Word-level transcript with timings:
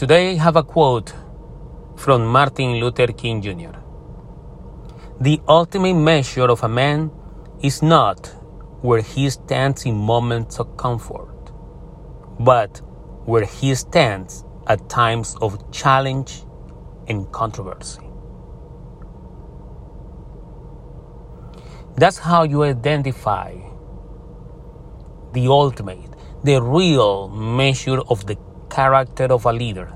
Today 0.00 0.30
I 0.30 0.34
have 0.36 0.56
a 0.56 0.62
quote 0.62 1.12
from 1.94 2.24
Martin 2.24 2.80
Luther 2.80 3.08
King 3.08 3.42
Jr. 3.42 3.76
The 5.20 5.42
ultimate 5.46 5.92
measure 5.92 6.48
of 6.50 6.62
a 6.62 6.70
man 6.70 7.10
is 7.62 7.82
not 7.82 8.28
where 8.80 9.02
he 9.02 9.28
stands 9.28 9.84
in 9.84 9.94
moments 9.94 10.58
of 10.58 10.74
comfort, 10.78 11.52
but 12.38 12.80
where 13.26 13.44
he 13.44 13.74
stands 13.74 14.42
at 14.68 14.88
times 14.88 15.36
of 15.42 15.70
challenge 15.70 16.44
and 17.06 17.30
controversy. 17.30 18.00
That's 21.96 22.16
how 22.16 22.44
you 22.44 22.62
identify 22.62 23.54
the 25.34 25.48
ultimate, 25.48 26.16
the 26.42 26.62
real 26.62 27.28
measure 27.28 28.00
of 28.08 28.24
the 28.24 28.38
character 28.70 29.24
of 29.24 29.44
a 29.46 29.52
leader. 29.52 29.92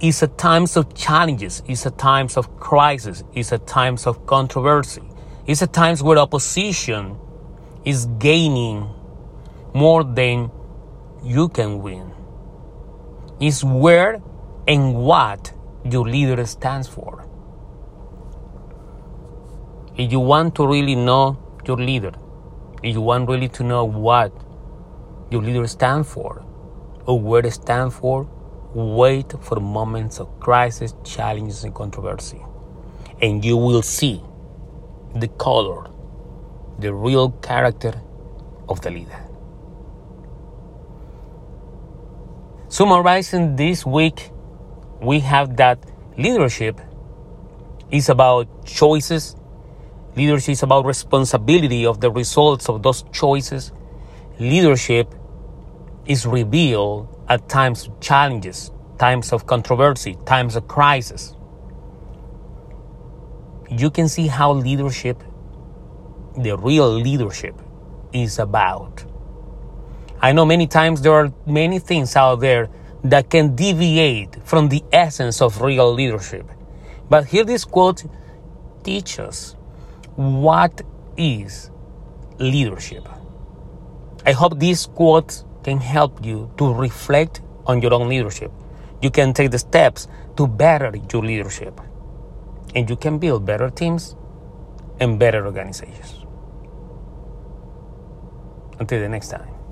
It's 0.00 0.22
a 0.22 0.28
times 0.28 0.76
of 0.76 0.94
challenges, 0.94 1.62
it's 1.66 1.86
a 1.86 1.90
times 1.90 2.36
of 2.36 2.56
crisis, 2.56 3.24
it's 3.32 3.52
a 3.52 3.58
times 3.58 4.06
of 4.06 4.26
controversy, 4.26 5.02
it's 5.46 5.62
a 5.62 5.66
times 5.66 6.02
where 6.02 6.18
opposition 6.18 7.16
is 7.84 8.06
gaining 8.18 8.88
more 9.74 10.04
than 10.04 10.50
you 11.22 11.48
can 11.48 11.82
win. 11.82 12.12
It's 13.40 13.64
where 13.64 14.22
and 14.68 14.94
what 14.94 15.52
your 15.84 16.08
leader 16.08 16.44
stands 16.46 16.88
for. 16.88 17.26
If 19.96 20.12
you 20.12 20.20
want 20.20 20.54
to 20.56 20.66
really 20.66 20.94
know 20.96 21.38
your 21.66 21.76
leader, 21.76 22.12
if 22.82 22.94
you 22.94 23.00
want 23.00 23.28
really 23.28 23.48
to 23.48 23.62
know 23.62 23.84
what 23.84 24.32
your 25.34 25.42
leader 25.42 25.66
stands 25.66 26.08
for 26.08 26.44
or 27.06 27.20
where 27.20 27.42
they 27.42 27.50
stand 27.50 27.92
for, 27.92 28.30
wait 28.72 29.34
for 29.40 29.58
moments 29.58 30.20
of 30.20 30.28
crisis, 30.38 30.94
challenges, 31.02 31.64
and 31.64 31.74
controversy. 31.74 32.40
And 33.20 33.44
you 33.44 33.56
will 33.56 33.82
see 33.82 34.22
the 35.14 35.28
color, 35.28 35.90
the 36.78 36.94
real 36.94 37.30
character 37.30 38.00
of 38.68 38.80
the 38.80 38.90
leader. 38.90 39.20
Summarizing 42.68 43.56
this 43.56 43.84
week, 43.84 44.30
we 45.00 45.20
have 45.20 45.56
that 45.56 45.78
leadership 46.16 46.80
is 47.90 48.08
about 48.08 48.46
choices. 48.64 49.36
Leadership 50.16 50.52
is 50.52 50.62
about 50.62 50.86
responsibility 50.86 51.84
of 51.86 52.00
the 52.00 52.10
results 52.10 52.68
of 52.68 52.82
those 52.84 53.02
choices. 53.12 53.72
Leadership 54.38 55.12
is 56.06 56.26
revealed 56.26 57.08
at 57.28 57.48
times 57.48 57.86
of 57.86 58.00
challenges, 58.00 58.70
times 58.98 59.32
of 59.32 59.46
controversy, 59.46 60.16
times 60.26 60.56
of 60.56 60.68
crisis. 60.68 61.36
You 63.70 63.90
can 63.90 64.08
see 64.08 64.26
how 64.26 64.52
leadership, 64.52 65.22
the 66.36 66.56
real 66.56 66.90
leadership, 66.90 67.60
is 68.12 68.38
about. 68.38 69.04
I 70.20 70.32
know 70.32 70.46
many 70.46 70.66
times 70.66 71.02
there 71.02 71.12
are 71.12 71.32
many 71.46 71.78
things 71.78 72.16
out 72.16 72.36
there 72.36 72.68
that 73.04 73.28
can 73.28 73.54
deviate 73.54 74.36
from 74.44 74.68
the 74.68 74.82
essence 74.92 75.42
of 75.42 75.60
real 75.60 75.92
leadership. 75.92 76.50
But 77.08 77.26
here 77.26 77.44
this 77.44 77.64
quote 77.64 78.04
teaches 78.82 79.56
what 80.16 80.82
is 81.16 81.70
leadership. 82.38 83.08
I 84.24 84.32
hope 84.32 84.58
this 84.58 84.86
quote 84.86 85.44
can 85.64 85.78
help 85.78 86.24
you 86.24 86.50
to 86.58 86.72
reflect 86.72 87.40
on 87.66 87.80
your 87.82 87.94
own 87.94 88.08
leadership. 88.08 88.52
You 89.00 89.10
can 89.10 89.32
take 89.32 89.50
the 89.50 89.58
steps 89.58 90.06
to 90.36 90.46
better 90.46 90.92
your 91.12 91.24
leadership. 91.24 91.80
And 92.74 92.88
you 92.88 92.96
can 92.96 93.18
build 93.18 93.44
better 93.46 93.70
teams 93.70 94.14
and 95.00 95.18
better 95.18 95.44
organizations. 95.46 96.24
Until 98.78 99.00
the 99.00 99.08
next 99.08 99.28
time. 99.28 99.63